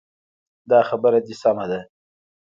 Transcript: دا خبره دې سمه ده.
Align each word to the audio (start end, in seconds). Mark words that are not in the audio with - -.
دا 0.69 0.79
خبره 0.89 1.19
دې 1.25 1.35
سمه 1.41 1.65
ده. 1.71 1.79